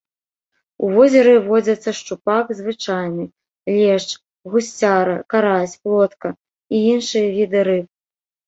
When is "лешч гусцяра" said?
3.75-5.17